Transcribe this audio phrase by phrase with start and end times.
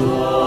[0.00, 0.39] 奇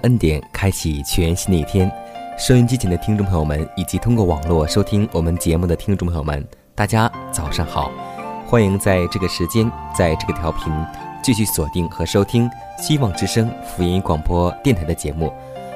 [0.00, 1.90] 恩典，开启全新的一天。
[2.38, 7.92] 收音机前的听众朋友们，以及通过网络收听我们节目的听众朋友们，大家早上好！
[8.46, 10.72] 欢迎在这个时间，在这个调频
[11.22, 15.32] 继续锁定和收听希望之声福音广播电台的节目。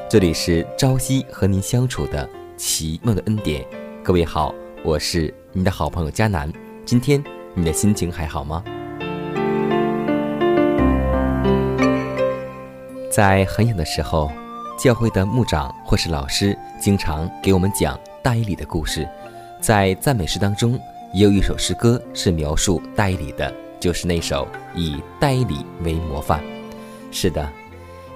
[0.08, 3.64] 这里是朝夕和您相处的奇妙的恩典。
[4.02, 6.50] 各位好，我是你的好朋友佳南。
[6.86, 7.22] 今天
[7.54, 8.64] 你的心情还好吗？
[13.14, 14.28] 在很小的时候，
[14.76, 19.08] 教会的牧长或是老师经常给我们讲大伊里的故事。
[19.60, 20.76] 在赞美诗当中，
[21.12, 26.42] 也有一首诗歌是描述大伊里的，就是那首以大伊里为模范。
[27.12, 27.48] 是的，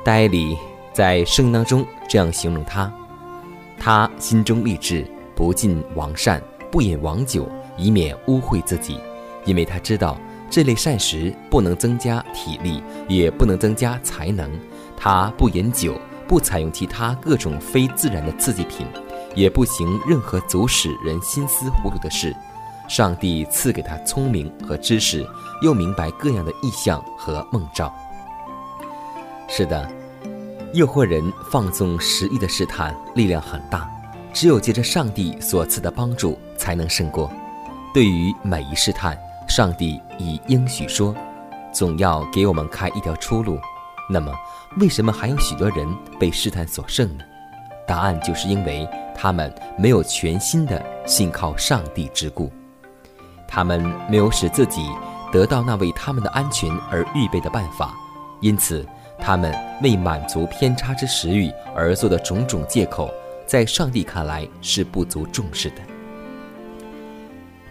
[0.03, 0.59] 大伊里
[0.93, 2.93] 在圣经当中这样形容他：
[3.79, 5.07] 他心中立志，
[5.37, 6.43] 不进王膳，
[6.73, 8.99] 不饮王酒，以免污秽自己，
[9.45, 10.19] 因为他知道
[10.51, 14.51] 这类膳食不能增加体力，也不能增加才能。
[15.01, 18.85] 他不饮酒，不采用其他各种非自然的刺激品，
[19.35, 22.35] 也不行任何阻使人心思糊涂的事。
[22.89, 25.25] 上帝赐给他聪明和知识，
[25.63, 27.95] 又明白各样的意象和梦兆。
[29.47, 29.89] 是的，
[30.75, 33.89] 诱惑人放纵食欲的试探力量很大，
[34.33, 37.31] 只有借着上帝所赐的帮助才能胜过。
[37.95, 39.17] 对于每一试探，
[39.49, 41.15] 上帝已应许说，
[41.73, 43.59] 总要给我们开一条出路。
[44.11, 44.33] 那么。
[44.77, 45.89] 为什么还有许多人
[46.21, 47.25] 被试探所胜呢？
[47.87, 52.53] 答案就是因为他们没有全心的信靠上帝之故，
[53.49, 54.87] 他们没有使自己
[55.33, 57.95] 得到那为他们的安全而预备的办法，
[58.41, 58.87] 因此
[59.19, 59.53] 他们
[59.83, 63.11] 为满足偏差之食欲而做的种种借口，
[63.47, 65.77] 在上帝看来是不足重视的。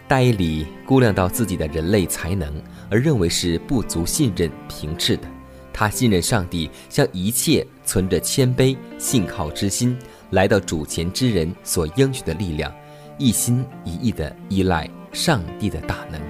[0.08, 2.52] 戴里估量到自己的人类才能，
[2.90, 5.28] 而认为是不足信任、平斥的。
[5.72, 9.96] 他信任上帝，向一切存着谦卑信靠之心
[10.30, 12.72] 来到主前之人所应许的力量，
[13.16, 16.20] 一心一意地依赖上帝的大能。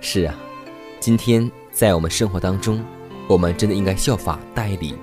[0.00, 0.34] 是啊，
[0.98, 2.82] 今天在我们生活当中，
[3.28, 4.94] 我们真的应该效法代理，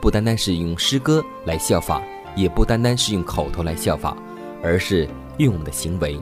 [0.00, 2.02] 不单单是用诗歌来效法，
[2.34, 4.16] 也不单单是用口头来效法，
[4.62, 6.18] 而是用我们的行为。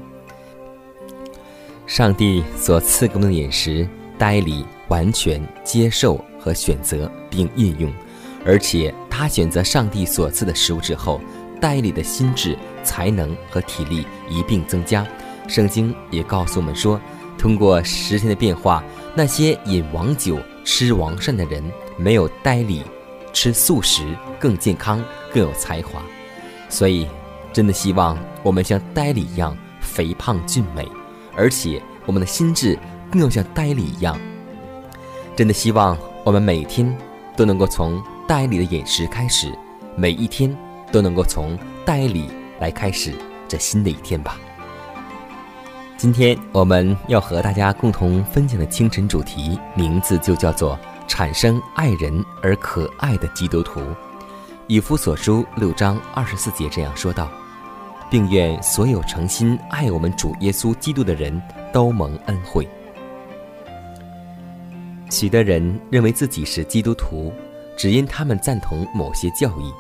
[1.87, 6.25] 上帝所赐给我们的饮食，代理完全接受。
[6.43, 7.91] 和选择并运用，
[8.45, 11.21] 而且他选择上帝所赐的食物之后，
[11.61, 15.07] 代理的心智、才能和体力一并增加。
[15.47, 17.01] 圣经也告诉我们说，
[17.39, 18.83] 通过时间的变化，
[19.15, 21.63] 那些饮王酒、吃王膳的人，
[21.97, 22.83] 没有代理
[23.33, 24.03] 吃素食
[24.41, 26.03] 更健康、更有才华。
[26.69, 27.07] 所以，
[27.53, 30.89] 真的希望我们像代理一样肥胖俊美，
[31.37, 32.79] 而且我们的心智
[33.11, 34.19] 更要像代理一样。
[35.37, 35.97] 真的希望。
[36.25, 36.97] 我们每天
[37.37, 39.53] 都能够从袋里的饮食开始，
[39.97, 40.57] 每一天
[40.93, 42.31] 都能够从袋里
[42.61, 43.13] 来开始
[43.49, 44.39] 这新的一天吧。
[45.97, 50.79] 今天我们要和大家共同分享的清晨主题，名字就叫做
[51.09, 53.81] “产生爱人而可爱的基督徒”。
[54.69, 57.29] 以夫所书六章二十四节这样说道，
[58.09, 61.43] 并愿所有诚心爱我们主耶稣基督的人
[61.73, 62.67] 都蒙恩惠。
[65.13, 67.31] 许多人认为自己是基督徒，
[67.77, 69.71] 只因他们赞同某些教义，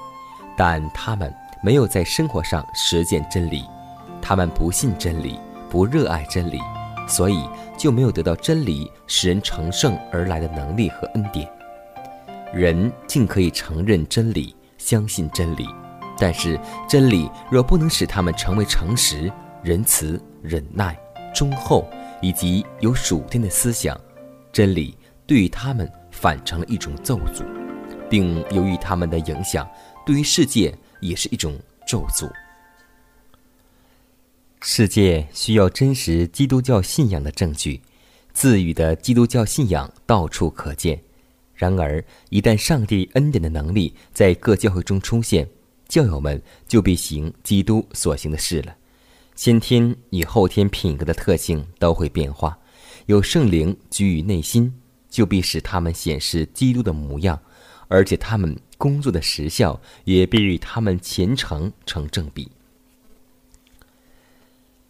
[0.59, 3.65] 但他们没有在生活上实践真理，
[4.21, 5.41] 他们不信真理，
[5.71, 6.61] 不热爱真理，
[7.09, 7.49] 所以
[7.79, 11.49] 就没有得到真理使人成圣而来的能力和恩典。
[12.53, 15.67] 人尽可以承认真理，相信真理，
[16.19, 19.33] 但是真理若不能使他们成为诚实、
[19.63, 20.95] 仁慈、忍耐、
[21.35, 21.89] 忠厚
[22.21, 23.99] 以及有属天的思想，
[24.53, 24.95] 真理
[25.27, 27.45] 对于他们反成了一种咒诅，
[28.11, 29.69] 并由于他们的影响，
[30.05, 32.31] 对于世界也是一种咒诅。
[34.61, 37.81] 世界需要真实基督教信仰的证据。
[38.33, 40.99] 自语的基督教信仰到处可见，
[41.55, 45.47] 然而一旦上帝恩典的能力在各教会中出现，
[45.87, 48.75] 教友们就必行基督所行的事了。
[49.35, 52.59] 先天与后天品格的特性都会变化，
[53.05, 54.73] 有圣灵居于内心，
[55.13, 57.39] 就必使他们显示基督的模样，
[57.87, 62.51] 而且他们工作的时效也必与他们虔诚成正比。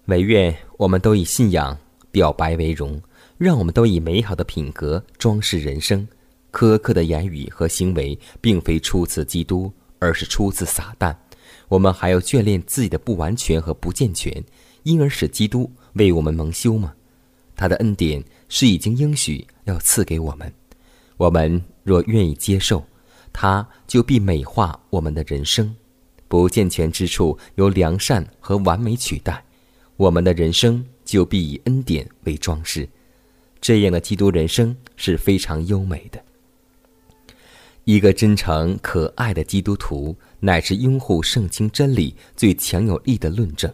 [0.06, 1.76] 唯愿我们都以信仰
[2.10, 3.02] 表白为荣。
[3.38, 6.06] 让我们都以美好的品格装饰人生，
[6.52, 11.16] 苛刻的言语和行为并非出自基督，而是出自撒旦。
[11.66, 14.44] 我们还要眷恋自己的不完全和不健全，
[14.84, 16.94] 因而使基督为我们蒙羞吗？
[17.54, 20.52] 他的恩典是已经应许要赐给我们，
[21.16, 22.84] 我们若愿意接受，
[23.32, 25.74] 他就必美化我们的人生。
[26.28, 29.44] 不健全之处由良善和完美取代，
[29.96, 32.88] 我们的人生就必以恩典为装饰。
[33.60, 36.22] 这样的基督人生是非常优美的。
[37.84, 43.72] 一个真诚可爱的基督徒，乃是拥护圣经真理最强有力的论证。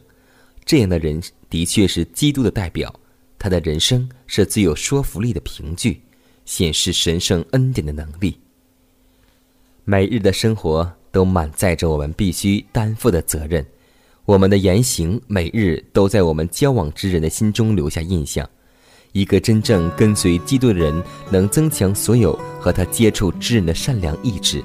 [0.65, 2.93] 这样的人的确是基督的代表，
[3.39, 6.03] 他的人生是最有说服力的凭据，
[6.45, 8.41] 显示神圣恩典的能力。
[9.85, 13.65] 每日的生活都满载着我们必须担负的责任，
[14.25, 18.49] 我们的言行每日都在我们交往之人的心中留下印象。
[19.13, 24.63] 一个真正跟随基督的人，能增强所有和他接触之人的善良意志。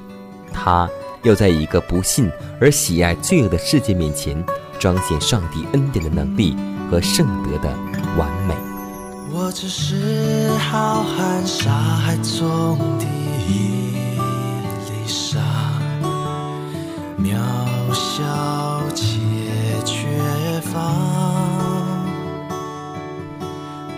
[0.52, 0.88] 他
[1.22, 2.30] 要在一个不信
[2.60, 4.44] 而喜爱罪恶的世界面前，
[4.78, 6.54] 彰显上帝恩典的能力
[6.90, 7.74] 和圣德的
[8.16, 8.54] 完美。
[9.32, 13.04] 我只是浩瀚沙海中的
[13.48, 13.96] 一
[14.86, 15.40] 粒沙，
[17.18, 17.34] 渺
[17.92, 18.22] 小
[18.94, 19.04] 且
[19.84, 20.06] 缺
[20.60, 20.80] 乏。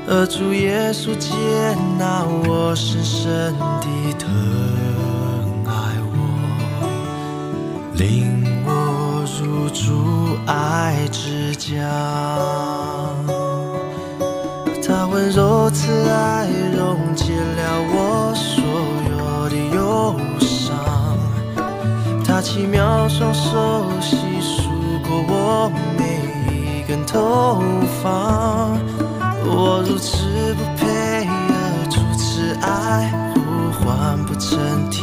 [0.08, 1.34] 而主耶稣接
[1.98, 4.24] 纳我，深深地疼
[5.66, 5.72] 爱
[6.14, 6.16] 我，
[7.94, 11.82] 领我入主爱之家。
[15.16, 16.46] 温柔慈爱
[16.76, 18.62] 溶解了我所
[19.08, 20.76] 有的忧伤，
[22.22, 24.68] 他奇妙双手细数
[25.08, 26.20] 过我每
[26.52, 27.62] 一根头
[28.02, 28.76] 发。
[29.42, 33.40] 我如此不配，而主此爱呼
[33.72, 34.58] 唤不成
[34.90, 35.00] 体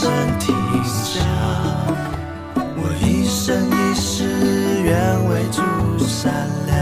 [0.00, 1.20] 身停下，
[2.56, 4.24] 我一生一世
[4.80, 4.96] 愿
[5.28, 5.60] 为主
[5.98, 6.32] 善
[6.66, 6.74] 良。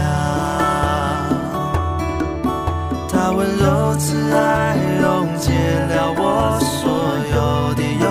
[3.11, 6.79] 他温柔慈爱，溶解了我所
[7.35, 7.37] 有
[7.75, 8.07] 的忧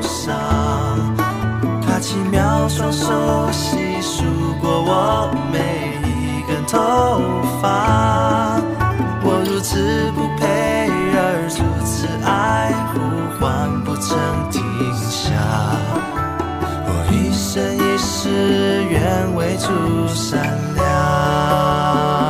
[0.00, 0.38] 伤。
[1.84, 4.22] 他奇妙双手，细数
[4.60, 6.78] 过我每一根头
[7.60, 8.62] 发。
[9.24, 10.33] 我如此不。
[14.06, 14.62] 曾停
[14.94, 15.32] 下。
[16.86, 20.42] 我一生一世愿为主闪
[20.74, 22.23] 亮。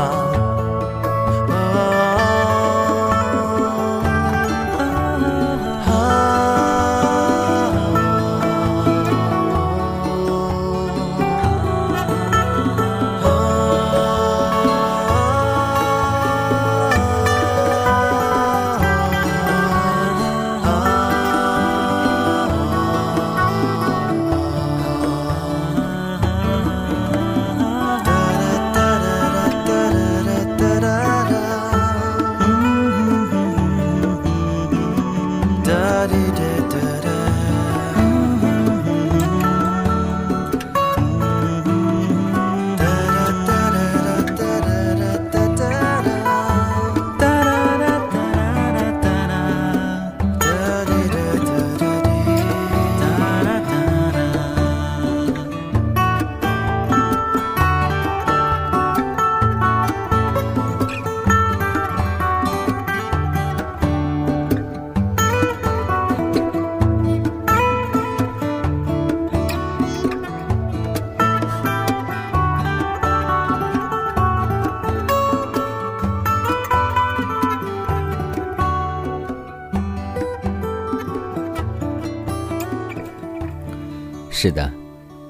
[84.36, 84.70] 是的，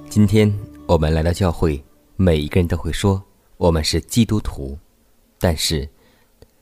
[0.08, 0.50] 今天
[0.86, 1.80] 我们来到教会，
[2.16, 3.22] 每一个人都会说
[3.58, 4.78] 我们是基督徒，
[5.38, 5.86] 但是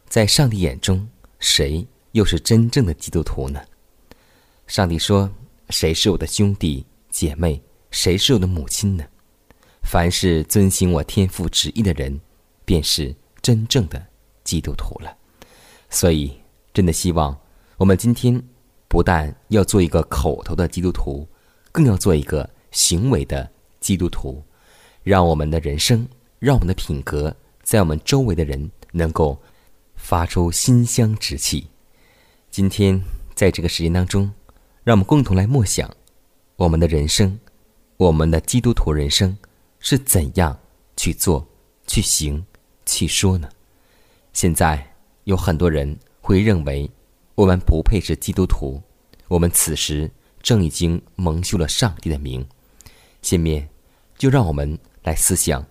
[0.08, 1.08] 在上帝眼中，
[1.38, 3.62] 谁又是真正的基督徒呢？
[4.66, 5.30] 上帝说
[5.70, 7.62] ：“谁是我的兄弟姐妹？
[7.92, 9.04] 谁是我的母亲呢？
[9.84, 12.20] 凡是遵行我天父旨意的人，
[12.64, 14.04] 便是真正的
[14.42, 15.16] 基督徒了。”
[15.88, 16.36] 所以，
[16.74, 17.38] 真的希望
[17.76, 18.42] 我们今天
[18.88, 21.26] 不但要做一个口头的基督徒。
[21.72, 23.50] 更要做一个行为的
[23.80, 24.44] 基督徒，
[25.02, 26.06] 让我们的人生，
[26.38, 29.40] 让我们的品格，在我们周围的人能够
[29.96, 31.66] 发出馨香之气。
[32.50, 33.00] 今天
[33.34, 34.30] 在这个时间当中，
[34.84, 35.90] 让我们共同来默想
[36.56, 37.38] 我们的人生，
[37.96, 39.36] 我们的基督徒人生
[39.80, 40.58] 是怎样
[40.98, 41.46] 去做、
[41.86, 42.44] 去行、
[42.84, 43.48] 去说呢？
[44.34, 46.90] 现在有很多人会认为
[47.34, 48.82] 我们不配是基督徒，
[49.28, 50.10] 我们此时。
[50.42, 52.44] 正已经蒙羞了上帝的名，
[53.22, 53.68] 下面
[54.18, 55.64] 就让我们来思想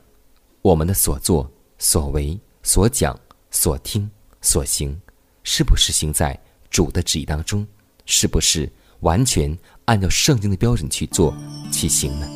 [0.62, 3.20] 我们的所作所为、所讲
[3.52, 4.10] 所听
[4.42, 5.00] 所行，
[5.44, 7.68] 是不是行在主的旨意当中？
[8.06, 11.36] 是不是完全按照圣经的标准去做
[11.72, 12.28] 去行呢？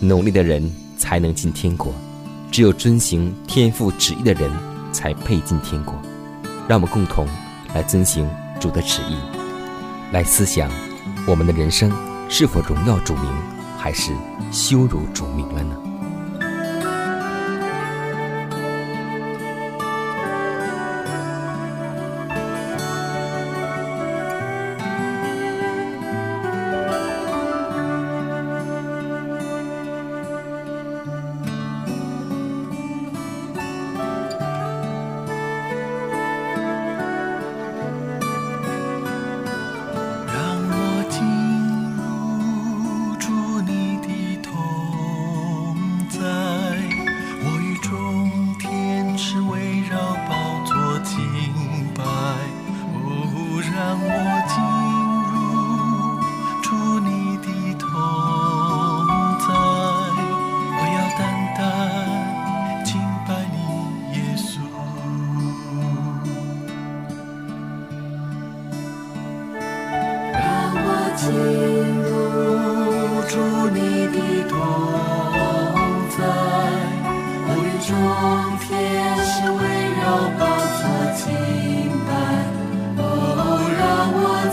[0.00, 1.92] 努力的人才能进天国，
[2.50, 4.50] 只有遵行天父旨意的人
[4.92, 5.94] 才配进天国。
[6.68, 7.26] 让我们共同
[7.74, 8.28] 来遵行
[8.60, 9.16] 主的旨意，
[10.12, 10.87] 来思想。
[11.28, 11.92] 我们的人生
[12.30, 13.30] 是否荣耀主名，
[13.76, 14.12] 还是
[14.50, 15.87] 羞辱主名了呢？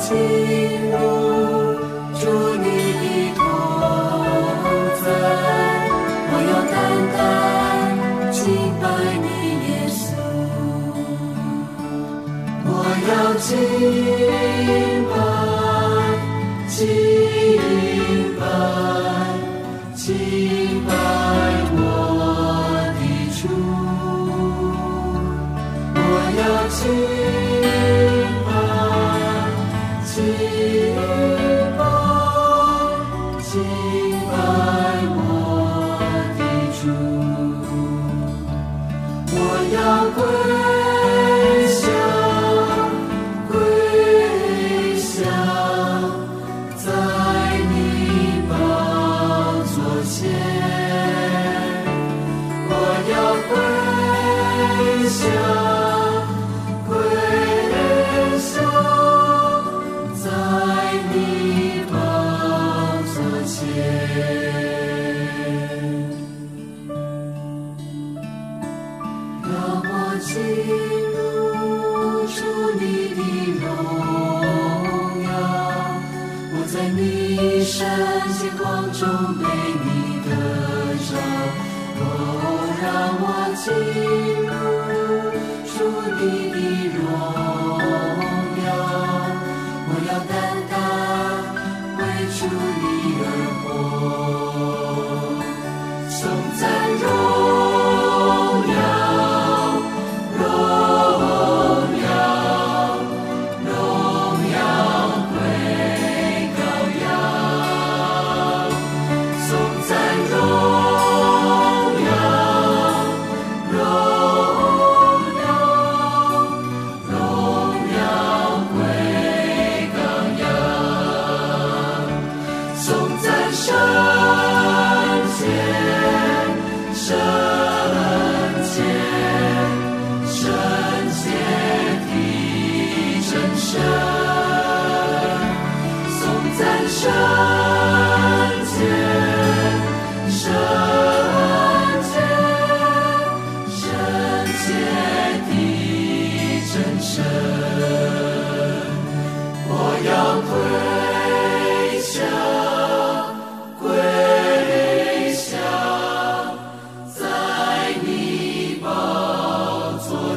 [0.07, 0.45] 在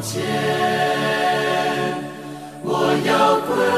[0.08, 0.24] 前，
[2.62, 2.72] 我
[3.04, 3.77] 要归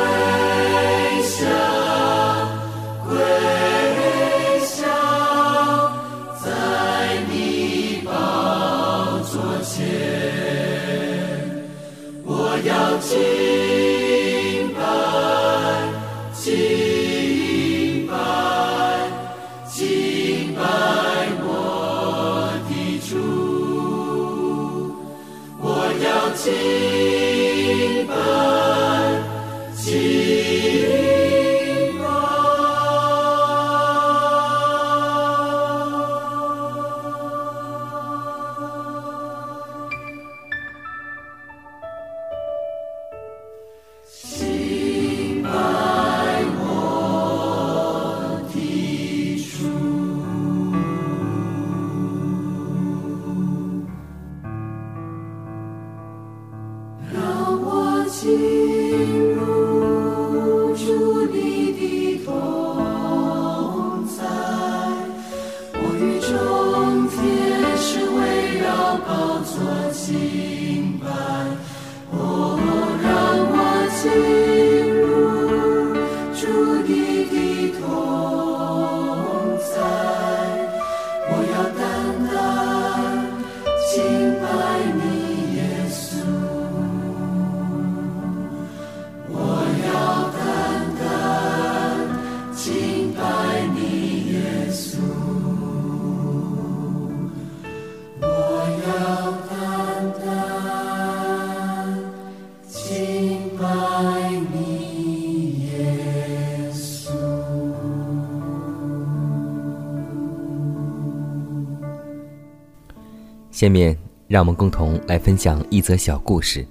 [113.61, 113.95] 下面
[114.27, 116.67] 让我们共同来分享一则小故事，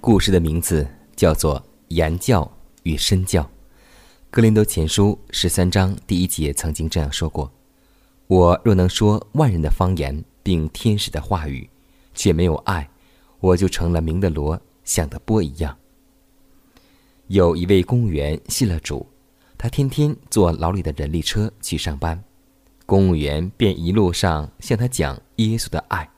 [0.00, 2.50] 故事的名字叫做《言教
[2.84, 3.42] 与身教》。
[4.30, 7.52] 格林德前书十三章第一节曾经这样说过
[8.28, 11.68] ：“我若能说万人的方言，并天使的话语，
[12.14, 12.88] 却没有爱，
[13.38, 15.76] 我就成了鸣的锣，响的波一样。”
[17.28, 19.06] 有一位公务员信了主，
[19.58, 22.24] 他天天坐牢里的人力车去上班，
[22.86, 26.08] 公务员便一路上向他讲耶稣的爱。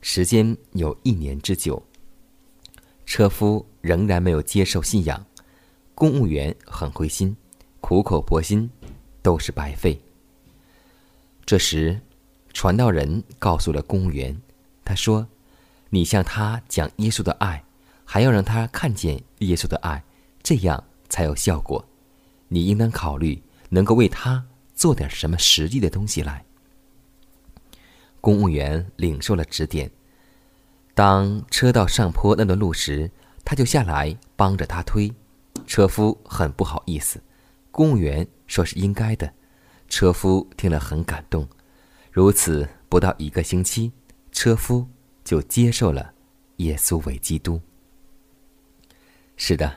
[0.00, 1.82] 时间有一年之久，
[3.04, 5.26] 车夫仍然没有接受信仰，
[5.94, 7.36] 公务员很灰心，
[7.80, 8.70] 苦口婆心
[9.22, 10.00] 都是白费。
[11.44, 12.00] 这时，
[12.52, 14.40] 传道人告诉了公务员，
[14.84, 15.26] 他说
[15.90, 17.64] ：“你向他讲耶稣的爱，
[18.04, 20.02] 还要让他看见耶稣的爱，
[20.42, 21.84] 这样才有效果。
[22.48, 26.44] 你应当考虑能够为他做点什么实际的东西来。”
[28.28, 29.90] 公务员领受了指点。
[30.92, 33.10] 当车到上坡那段路时，
[33.42, 35.10] 他就下来帮着他推。
[35.66, 37.18] 车夫很不好意思，
[37.70, 39.32] 公务员说是应该的。
[39.88, 41.48] 车夫听了很感动。
[42.12, 43.90] 如此不到一个星期，
[44.30, 44.86] 车夫
[45.24, 46.12] 就接受了
[46.56, 47.58] 耶稣为基督。
[49.38, 49.74] 是的，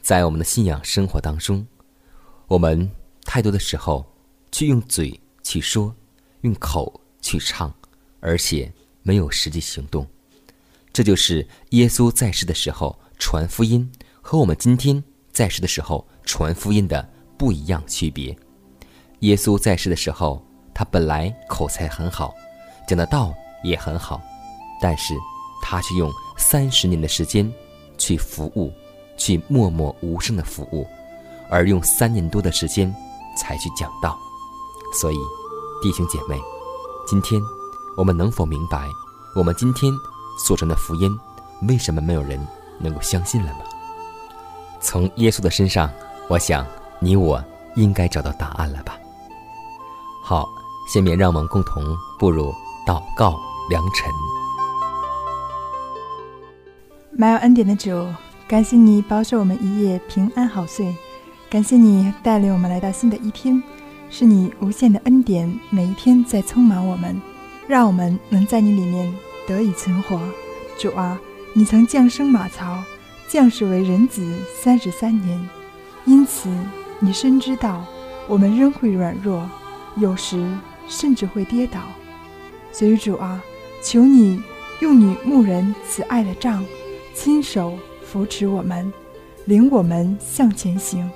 [0.00, 1.66] 在我们的信仰生活当中，
[2.46, 2.88] 我们
[3.24, 4.08] 太多的时候
[4.52, 5.92] 去用嘴去说，
[6.42, 7.74] 用口去唱，
[8.20, 10.06] 而且没有实际行动。
[10.92, 15.02] 这就是耶稣在世的时候传福音和我们今天
[15.32, 18.36] 在世的时候传福音的不一样区别。
[19.20, 22.34] 耶稣在世的时候，他本来口才很好，
[22.88, 24.20] 讲的道也很好，
[24.80, 25.14] 但是
[25.62, 27.50] 他却用三十年的时间
[27.98, 28.72] 去服务，
[29.16, 30.86] 去默默无声的服务，
[31.50, 32.92] 而用三年多的时间
[33.36, 34.18] 才去讲道。
[35.00, 35.16] 所以，
[35.82, 36.40] 弟兄姐妹，
[37.06, 37.40] 今天
[37.96, 38.88] 我们能否明白，
[39.34, 39.92] 我们今天
[40.38, 41.10] 所传的福音，
[41.68, 42.40] 为什么没有人
[42.78, 43.60] 能够相信了吗？
[44.80, 45.90] 从耶稣的身上，
[46.28, 46.64] 我想
[46.98, 47.42] 你我
[47.76, 48.96] 应该找到答案了吧。
[50.22, 50.48] 好，
[50.92, 51.84] 下面让我们共同
[52.18, 52.54] 步入
[52.86, 54.10] 祷告良辰。
[57.12, 57.90] 满有恩典的主，
[58.48, 60.96] 感谢你保守我们一夜平安好睡，
[61.50, 63.62] 感谢你带领我们来到新的一天，
[64.08, 67.20] 是你无限的恩典，每一天在充满我们，
[67.70, 69.14] 让我们能在你里面
[69.46, 70.20] 得以存活。
[70.76, 71.16] 主啊，
[71.54, 72.82] 你曾降生马槽，
[73.28, 74.28] 降世为人子
[74.60, 75.48] 三十三年，
[76.04, 76.48] 因此
[76.98, 77.84] 你深知道
[78.26, 79.48] 我们仍会软弱，
[79.98, 80.44] 有时
[80.88, 81.78] 甚至会跌倒。
[82.72, 83.40] 所以主啊，
[83.84, 84.42] 求你
[84.80, 86.64] 用你牧人慈爱的杖。
[87.14, 88.92] 亲手扶持我们，
[89.44, 91.08] 领我们向前行。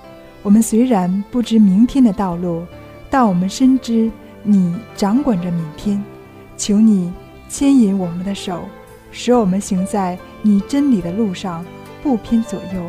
[0.44, 2.64] 我们虽然不知明天的道路，
[3.10, 4.08] 但我们深知
[4.44, 6.00] 你掌管着明天。
[6.56, 7.12] 求你
[7.48, 8.60] 牵引我们的手，
[9.10, 11.64] 使我们行在你真理的路上，
[12.02, 12.82] 不偏左右。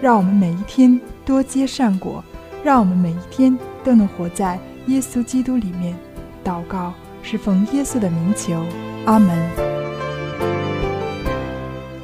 [0.00, 2.22] 让我们每一天多结善果，
[2.62, 5.96] 让我们每一天都能活在耶稣基督里面。
[6.44, 8.62] 祷告是奉耶稣的名求，
[9.06, 9.38] 阿门。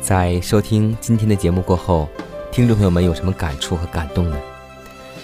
[0.00, 2.08] 在收听今天的节目过后，
[2.50, 4.36] 听众朋友们有什么感触和感动呢？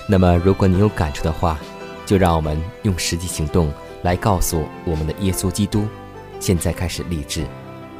[0.06, 1.58] 那么，如果你有感触的话，
[2.04, 3.72] 就让我们用实际行动
[4.06, 5.84] 来告诉我们的耶稣基督。
[6.38, 7.44] 现在开始立志，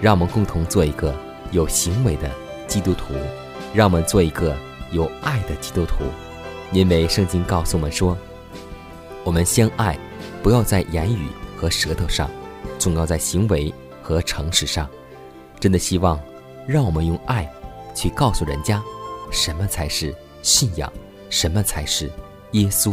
[0.01, 1.12] 让我们共同做一个
[1.51, 2.31] 有行为的
[2.69, 3.12] 基督徒，
[3.75, 4.57] 让我们做一个
[4.92, 6.05] 有爱的基督徒。
[6.71, 8.16] 因为圣经告诉我们说，
[9.25, 9.99] 我们相爱，
[10.45, 12.31] 不要在言语和舌头上，
[12.79, 14.88] 总要在行为和诚实上。
[15.59, 16.16] 真的希望。
[16.69, 17.49] 让我们用爱，
[17.95, 18.83] 去告诉人家，
[19.31, 20.92] 什么才是信仰，
[21.31, 22.11] 什么才是
[22.53, 22.92] 耶稣。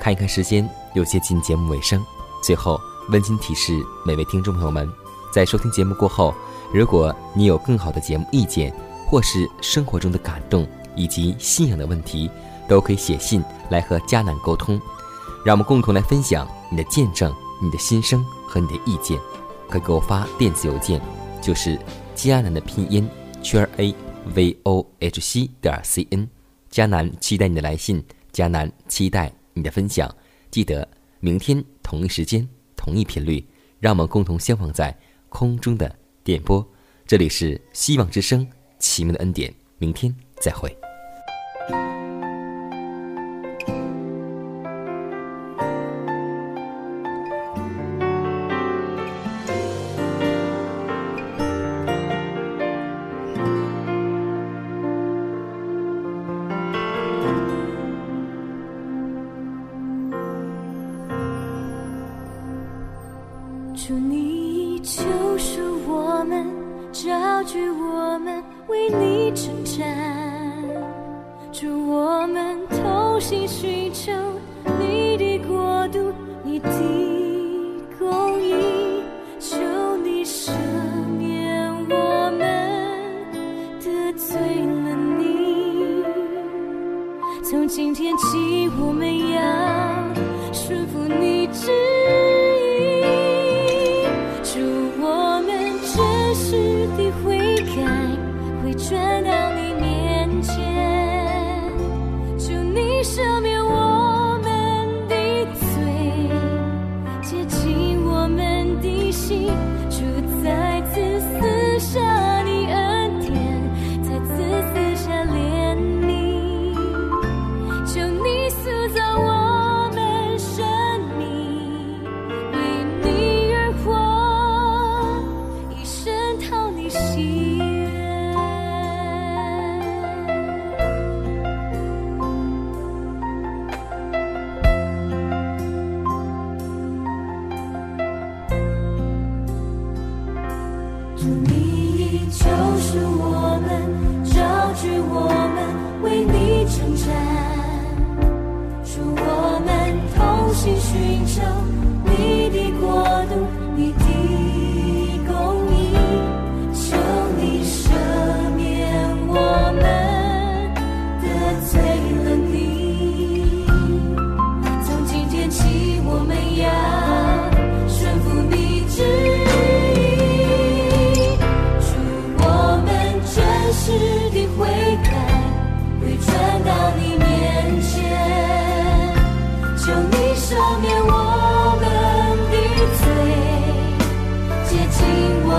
[0.00, 2.02] 看一看时间，有些近节目尾声。
[2.42, 4.90] 最后，温馨提示每位听众朋友们，
[5.32, 6.34] 在收听节目过后，
[6.72, 8.74] 如果你有更好的节目意见，
[9.06, 12.30] 或是生活中的感动以及信仰的问题，
[12.68, 14.80] 都可以写信来和迦南沟通。
[15.44, 19.18] 让我们共同来分享你的见证、你的心声和你的意见。
[19.68, 21.00] 可给我发电子邮件，
[21.40, 21.78] 就是。
[22.18, 23.08] 迦南的拼音
[23.44, 23.94] 圈 a
[24.34, 26.28] v o h c 点 c n，
[26.68, 30.12] 迦南期待你的来信，迦南期待你的分享。
[30.50, 30.88] 记得
[31.20, 32.46] 明天同一时间
[32.76, 33.42] 同一频率，
[33.80, 34.94] 让我们共同相逢在
[35.30, 35.90] 空中的
[36.22, 36.62] 电波。
[37.06, 38.46] 这里是希望之声，
[38.78, 39.50] 奇妙的恩典。
[39.78, 40.87] 明天再会。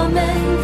[0.10, 0.59] 们